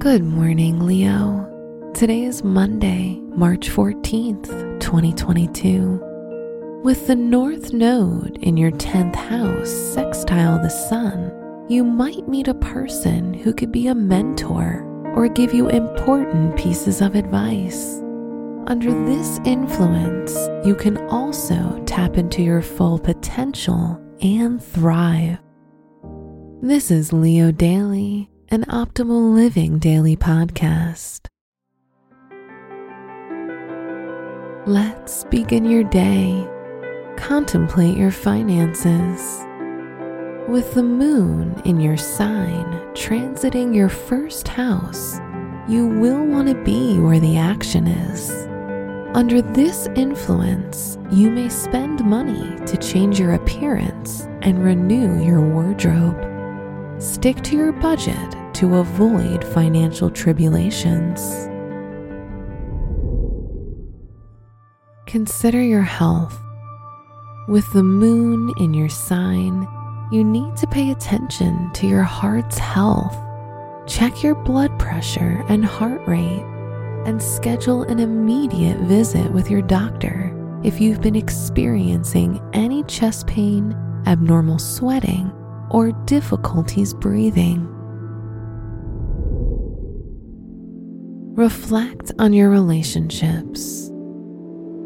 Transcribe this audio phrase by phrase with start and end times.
[0.00, 1.46] Good morning, Leo.
[1.94, 4.48] Today is Monday, March 14th,
[4.80, 6.80] 2022.
[6.82, 12.54] With the North Node in your 10th house sextile the Sun, you might meet a
[12.54, 14.82] person who could be a mentor
[15.14, 17.98] or give you important pieces of advice.
[18.68, 25.36] Under this influence, you can also tap into your full potential and thrive.
[26.62, 31.26] This is Leo Daily, an optimal living daily podcast.
[34.66, 36.48] Let's begin your day.
[37.16, 39.46] Contemplate your finances.
[40.48, 45.20] With the moon in your sign transiting your first house,
[45.68, 48.32] you will want to be where the action is.
[49.14, 56.26] Under this influence, you may spend money to change your appearance and renew your wardrobe.
[57.00, 61.48] Stick to your budget to avoid financial tribulations.
[65.06, 66.38] Consider your health.
[67.48, 69.66] With the moon in your sign,
[70.12, 73.16] you need to pay attention to your heart's health.
[73.86, 76.44] Check your blood pressure and heart rate,
[77.06, 83.74] and schedule an immediate visit with your doctor if you've been experiencing any chest pain,
[84.06, 85.32] abnormal sweating,
[85.70, 87.74] or difficulties breathing.
[91.40, 93.90] Reflect on your relationships.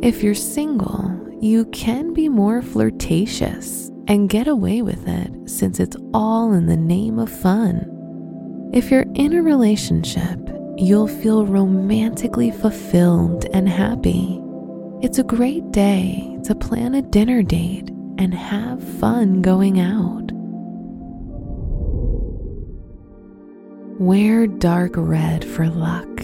[0.00, 5.96] If you're single, you can be more flirtatious and get away with it since it's
[6.14, 8.70] all in the name of fun.
[8.72, 10.38] If you're in a relationship,
[10.76, 14.40] you'll feel romantically fulfilled and happy.
[15.02, 20.30] It's a great day to plan a dinner date and have fun going out.
[23.98, 26.15] Wear dark red for luck.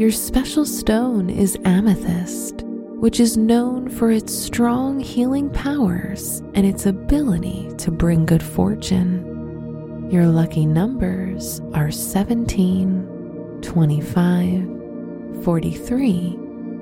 [0.00, 6.86] Your special stone is amethyst, which is known for its strong healing powers and its
[6.86, 10.08] ability to bring good fortune.
[10.10, 16.38] Your lucky numbers are 17, 25, 43,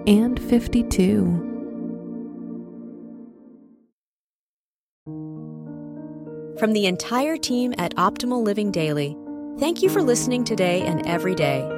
[0.07, 1.45] and 52.
[6.57, 9.17] From the entire team at Optimal Living Daily,
[9.59, 11.78] thank you for listening today and every day.